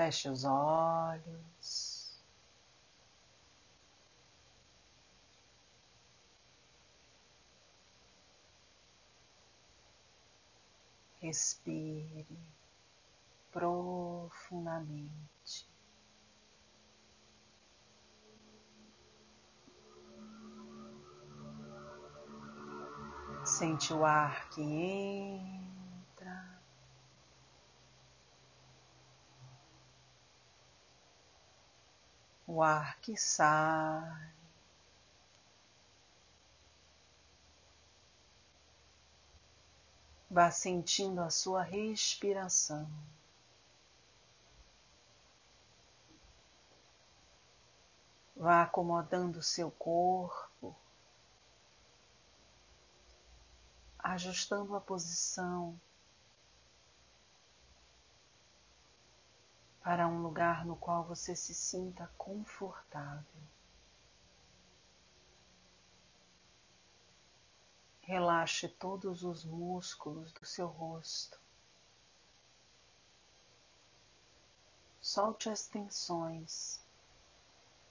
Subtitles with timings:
[0.00, 2.18] Feche os olhos.
[11.20, 12.26] Respire
[13.52, 15.10] profundamente.
[23.44, 25.79] Sente o ar que entra.
[32.52, 34.32] O ar que sai.
[40.28, 42.90] Vá sentindo a sua respiração.
[48.34, 50.74] Vá acomodando seu corpo,
[53.96, 55.80] ajustando a posição
[59.82, 63.42] para um lugar no qual você se sinta confortável.
[68.02, 71.40] Relaxe todos os músculos do seu rosto.
[75.00, 76.80] Solte as tensões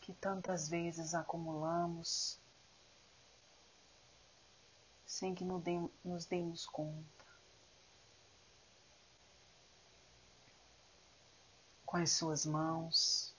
[0.00, 2.38] que tantas vezes acumulamos
[5.06, 7.21] sem que nos demos conta.
[11.92, 13.36] Com as suas mãos,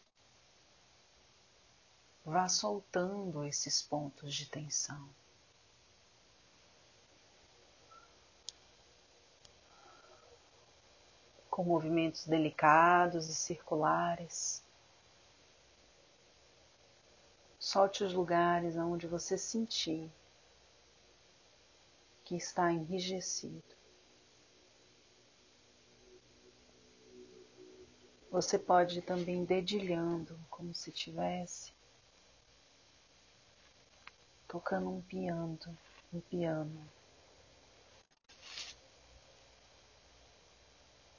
[2.24, 5.10] vá soltando esses pontos de tensão.
[11.50, 14.64] Com movimentos delicados e circulares,
[17.58, 20.14] solte os lugares onde você sentir
[22.24, 23.83] que está enrijecido.
[28.34, 31.72] Você pode também dedilhando, como se tivesse
[34.48, 35.60] tocando um piano,
[36.12, 36.92] um piano.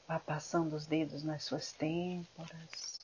[0.09, 2.99] Vá passando os dedos nas suas têmporas,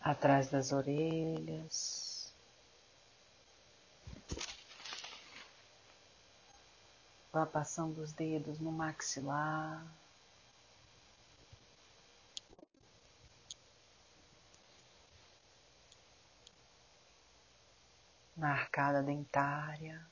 [0.00, 2.01] atrás das orelhas.
[7.32, 9.86] Vá passando os dedos no maxilar.
[18.36, 20.06] Na arcada dentária.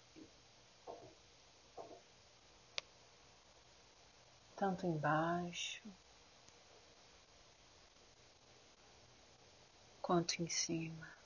[4.57, 5.83] Tanto embaixo
[10.01, 11.20] quanto em cima.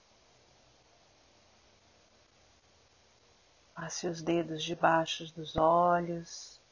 [3.75, 6.63] Passe os dedos debaixo dos olhos.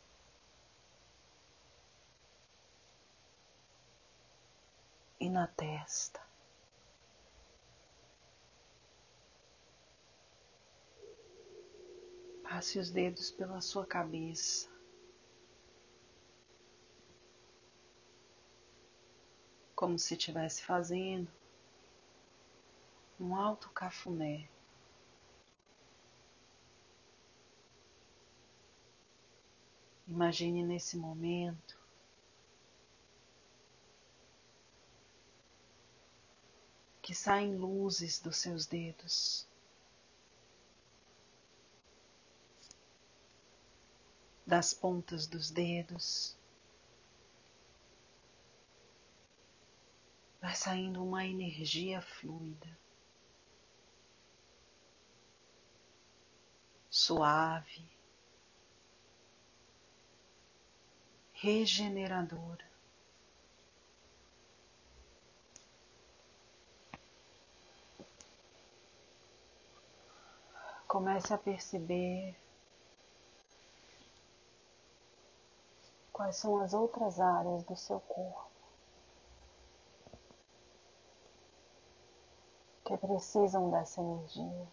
[5.19, 6.21] E na testa.
[12.45, 14.71] Passe os dedos pela sua cabeça.
[19.75, 21.29] Como se estivesse fazendo
[23.19, 24.49] um alto cafuné.
[30.13, 31.81] Imagine nesse momento.
[37.01, 39.49] Que saem luzes dos seus dedos.
[44.47, 46.37] Das pontas dos dedos,
[50.43, 52.79] vai saindo uma energia fluida,
[56.91, 57.89] suave,
[61.43, 62.65] regeneradora.
[70.87, 72.37] Comece a perceber
[76.13, 78.53] quais são as outras áreas do seu corpo
[82.85, 84.69] que precisam dessa energia.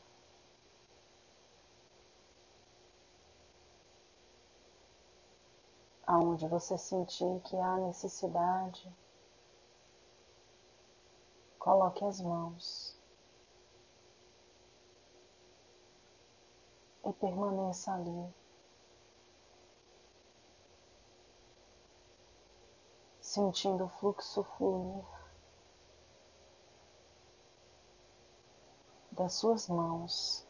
[6.10, 8.92] Aonde você sentir que há necessidade,
[11.60, 13.00] coloque as mãos
[17.06, 18.34] e permaneça ali.
[23.22, 25.06] Sentindo o fluxo fluir
[29.12, 30.44] das suas mãos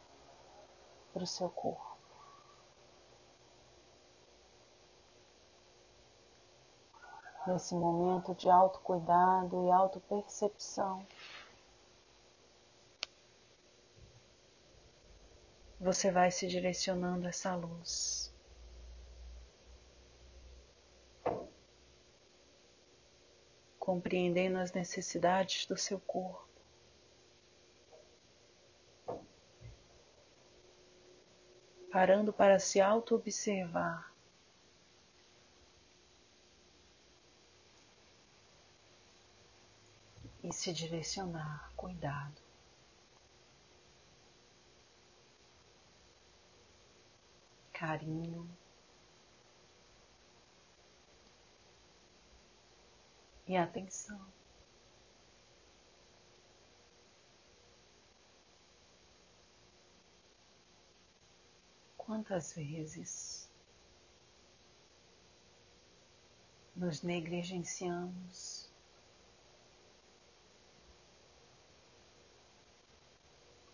[1.12, 1.89] para o seu corpo.
[7.48, 11.06] Nesse momento de autocuidado e autopercepção.
[15.80, 18.34] Você vai se direcionando a essa luz.
[23.80, 26.48] Compreendendo as necessidades do seu corpo.
[31.92, 34.09] Parando para se auto-observar.
[40.50, 42.42] E se direcionar, cuidado.
[47.72, 48.50] Carinho
[53.48, 54.20] e atenção.
[61.96, 63.48] Quantas vezes
[66.76, 68.69] nos negligenciamos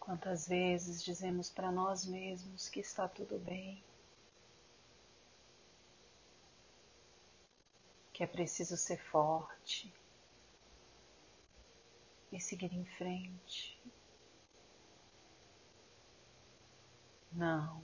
[0.05, 3.83] Quantas vezes dizemos para nós mesmos que está tudo bem,
[8.13, 9.91] que é preciso ser forte
[12.31, 13.81] e seguir em frente.
[17.31, 17.81] Não.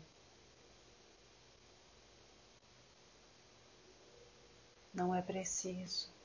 [4.94, 6.21] Não é preciso.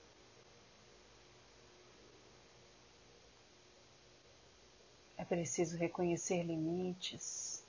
[5.16, 7.64] É preciso reconhecer limites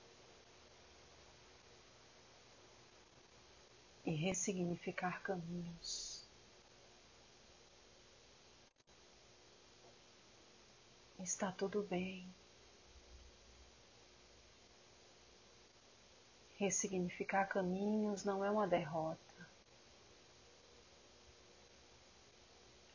[4.04, 6.26] e ressignificar caminhos.
[11.18, 12.26] Está tudo bem.
[16.56, 19.18] Ressignificar caminhos não é uma derrota.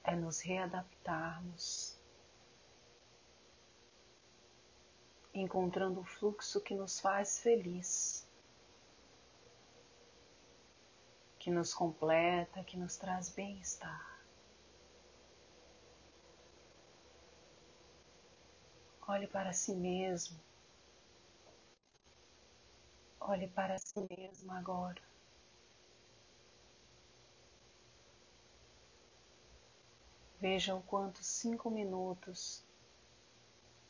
[0.04, 1.93] É nos readaptarmos
[5.34, 8.28] encontrando o fluxo que nos faz feliz,
[11.40, 14.14] que nos completa, que nos traz bem-estar.
[19.08, 20.40] Olhe para si mesmo.
[23.20, 25.02] Olhe para si mesmo agora.
[30.40, 32.66] Veja o quanto cinco minutos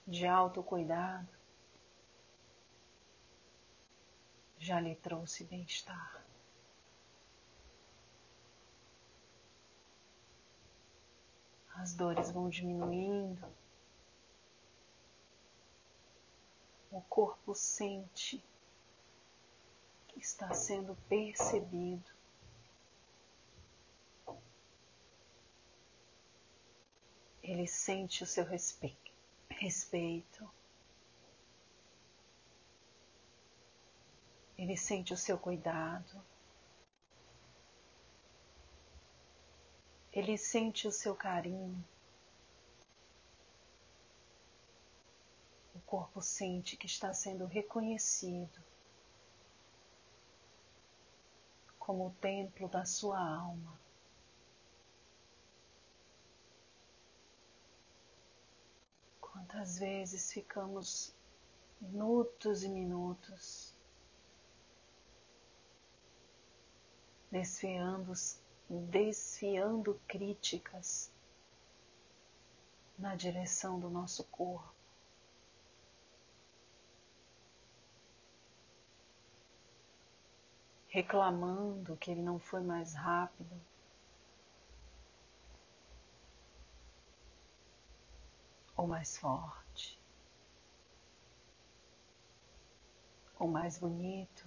[0.06, 1.30] de autocuidado
[4.64, 6.24] já lhe trouxe bem-estar.
[11.76, 13.46] As dores vão diminuindo,
[16.92, 18.42] o corpo sente
[20.08, 22.10] que está sendo percebido.
[27.42, 29.03] Ele sente o seu respeito
[29.64, 30.52] respeito.
[34.58, 36.22] Ele sente o seu cuidado.
[40.12, 41.82] Ele sente o seu carinho.
[45.74, 48.62] O corpo sente que está sendo reconhecido
[51.80, 53.83] como o templo da sua alma.
[59.54, 61.16] Quantas vezes ficamos
[61.80, 63.72] minutos e minutos
[67.30, 68.14] desfiando,
[68.68, 71.12] desfiando críticas
[72.98, 74.74] na direção do nosso corpo.
[80.88, 83.62] Reclamando que ele não foi mais rápido,
[88.84, 89.98] ou mais forte,
[93.40, 94.46] ou mais bonito.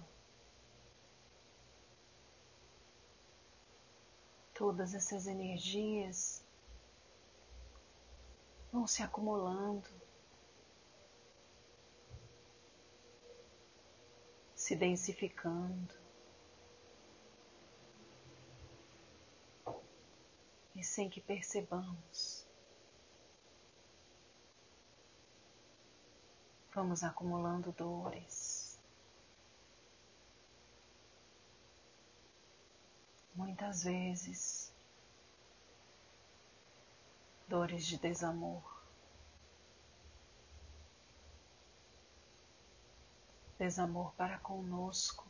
[4.52, 6.44] Todas essas energias
[8.70, 9.88] vão se acumulando,
[14.54, 15.94] se densificando.
[20.74, 22.45] E sem que percebamos,
[26.76, 28.78] Vamos acumulando dores.
[33.34, 34.70] Muitas vezes,
[37.48, 38.62] dores de desamor.
[43.58, 45.26] Desamor para conosco,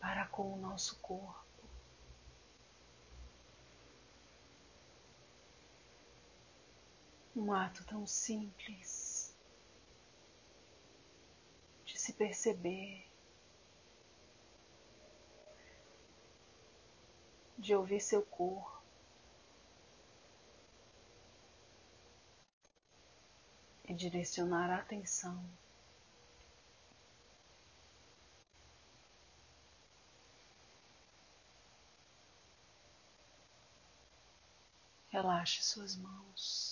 [0.00, 1.51] para com o nosso corpo.
[7.42, 9.36] Um ato tão simples
[11.84, 13.04] de se perceber,
[17.58, 18.80] de ouvir seu corpo.
[23.88, 25.44] E direcionar a atenção
[35.08, 36.71] Relaxe suas mãos.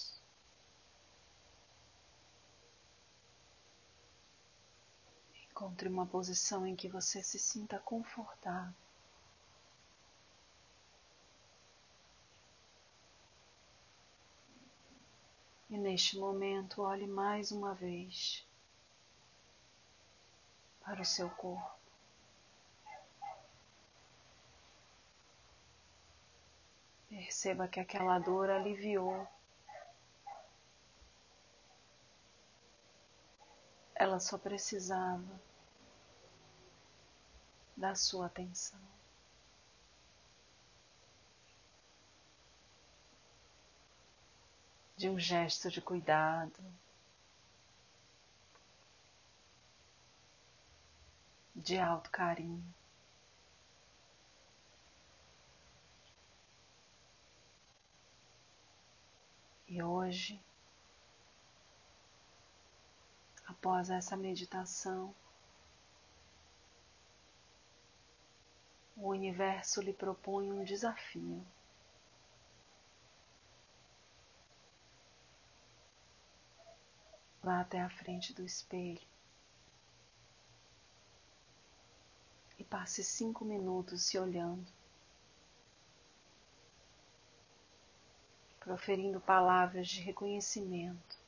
[5.61, 8.73] Encontre uma posição em que você se sinta confortável.
[15.69, 18.43] E neste momento, olhe mais uma vez
[20.81, 21.79] para o seu corpo.
[27.11, 29.29] Perceba que aquela dor aliviou.
[33.95, 35.50] Ela só precisava
[37.80, 38.78] da sua atenção.
[44.99, 46.62] De um gesto de cuidado,
[51.56, 52.62] de alto carinho.
[59.66, 60.38] E hoje,
[63.46, 65.14] após essa meditação,
[69.00, 71.45] o universo lhe propõe um desafio.
[77.42, 79.00] Vá até a frente do espelho
[82.59, 84.71] e passe cinco minutos se olhando.
[88.61, 91.19] proferindo palavras de reconhecimento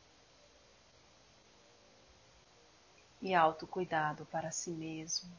[3.23, 5.33] e autocuidado para si mesmo,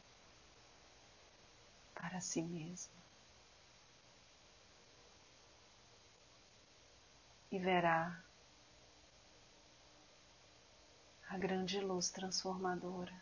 [2.04, 2.92] para si mesmo.
[7.50, 8.22] E verá
[11.30, 13.18] a grande luz transformadora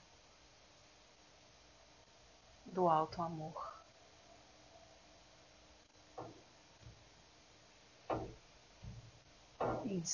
[2.67, 3.73] do alto amor.
[9.85, 10.13] Inspire.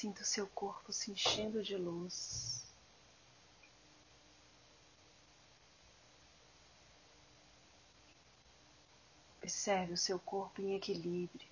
[0.00, 2.66] Sinta o seu corpo se enchendo de luz.
[9.42, 11.46] Observe o seu corpo em equilíbrio.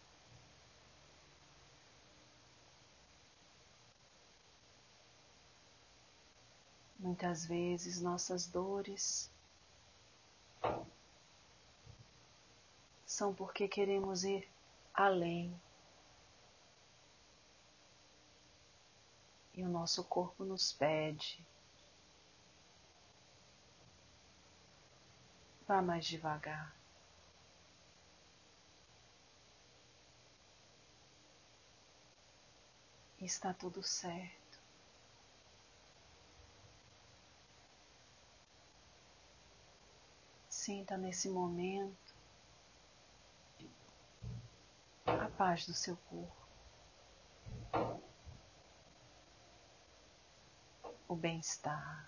[6.98, 9.30] Muitas vezes nossas dores
[13.04, 14.48] são porque queremos ir
[14.94, 15.54] além.
[19.58, 21.44] E o nosso corpo nos pede.
[25.66, 26.72] Vá mais devagar.
[33.20, 34.60] Está tudo certo.
[40.48, 42.14] Sinta nesse momento
[45.04, 46.46] a paz do seu corpo,
[51.08, 52.06] o bem-estar,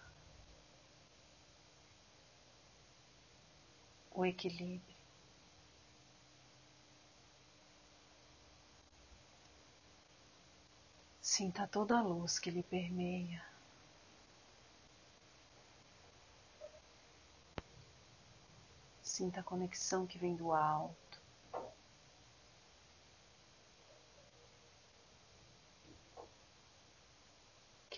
[4.13, 4.97] o equilíbrio.
[11.23, 13.43] Sinta toda a luz que lhe permeia.
[19.03, 21.20] Sinta a conexão que vem do alto.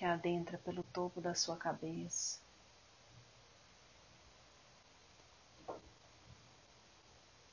[0.03, 2.41] Que adentra pelo topo da sua cabeça.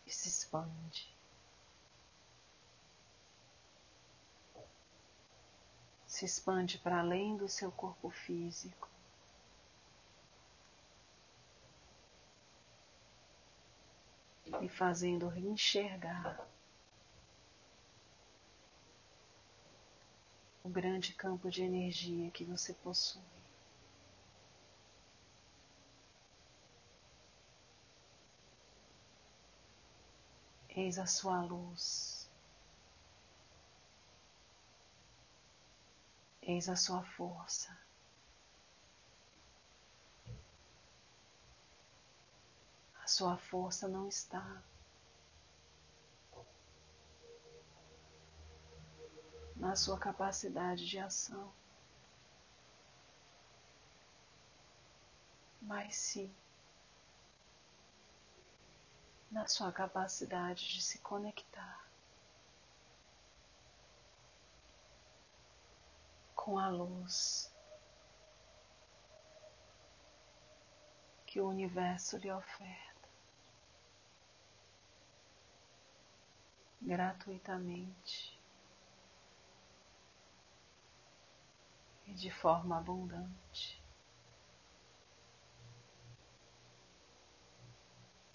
[0.03, 1.15] E se expande.
[6.07, 8.89] Se expande para além do seu corpo físico.
[14.59, 16.49] E fazendo enxergar
[20.69, 23.23] o grande campo de energia que você possui.
[30.69, 32.29] Eis a sua luz.
[36.43, 37.75] Eis a sua força.
[43.03, 44.61] A sua força não está
[49.59, 51.53] na sua capacidade de ação,
[55.61, 56.33] mas sim
[59.29, 61.85] na sua capacidade de se conectar
[66.33, 67.53] com a luz
[71.27, 73.09] que o universo lhe oferta
[76.81, 78.38] gratuitamente
[82.09, 83.79] e de forma abundante.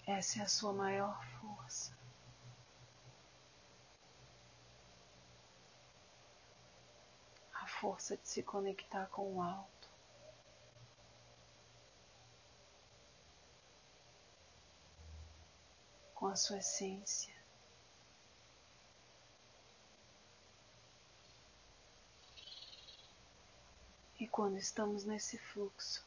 [0.07, 1.97] Essa é a sua maior força.
[7.53, 9.89] A força de se conectar com o alto.
[16.13, 17.35] Com a sua essência.
[24.35, 26.05] Quando estamos nesse fluxo,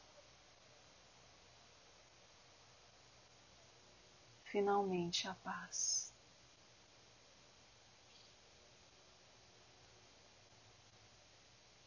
[4.43, 6.13] finalmente a paz.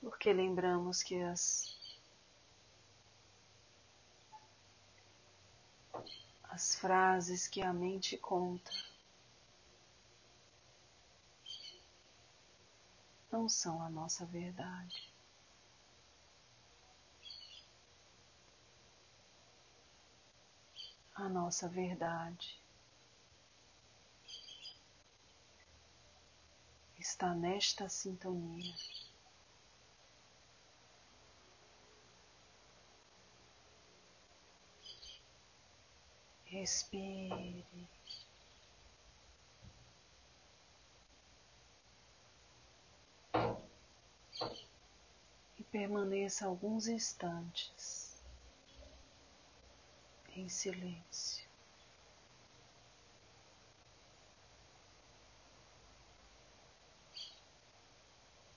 [0.01, 1.79] Porque lembramos que as
[6.51, 8.73] as frases que a mente conta
[13.31, 15.12] não são a nossa verdade.
[21.23, 22.61] A nossa verdade
[26.99, 28.75] está nesta sintonia.
[36.47, 37.65] Respire.
[45.57, 48.02] E permaneça alguns instantes
[50.35, 51.51] em silêncio.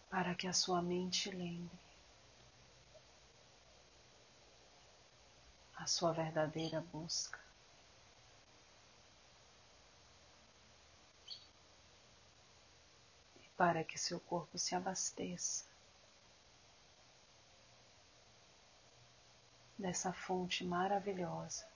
[0.10, 1.86] Para que a sua mente lembre
[5.86, 7.40] a sua verdadeira busca.
[13.44, 15.75] E para que seu corpo se abasteça
[19.78, 21.68] dessa fonte maravilhosa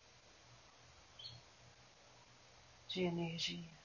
[2.87, 3.78] de energia.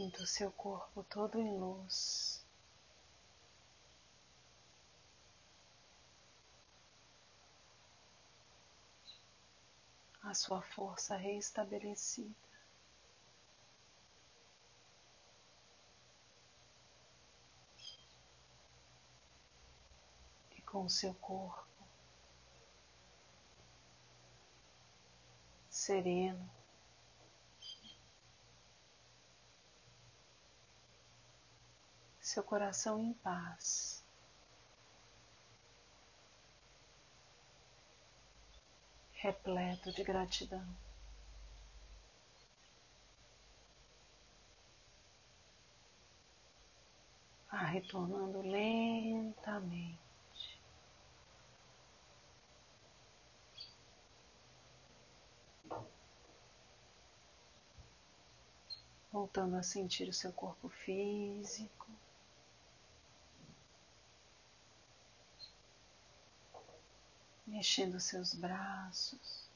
[0.00, 2.42] Sinta o seu corpo todo em luz.
[10.22, 12.34] A sua força reestabelecida.
[20.56, 21.68] E com o seu corpo
[25.68, 26.59] sereno.
[32.30, 34.04] Seu coração em paz.
[39.14, 40.64] Repleto de gratidão.
[47.50, 49.98] Vá retornando lentamente.
[59.10, 61.90] Voltando a sentir o seu corpo físico.
[67.50, 69.50] Mexendo seus braços,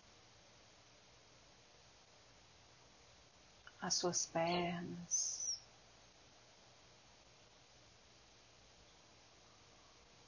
[3.81, 5.61] as suas pernas,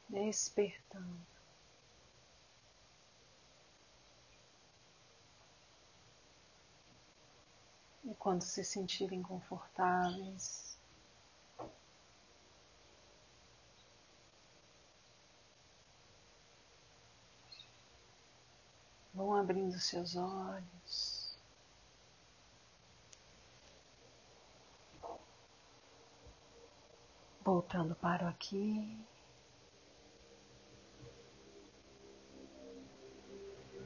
[0.09, 1.27] despertando.
[8.05, 10.76] E quando se sentirem confortáveis,
[19.17, 21.35] Vão abrindo seus olhos.
[27.43, 28.95] Voltando para o aqui.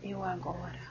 [0.03, 0.90] Eu agora.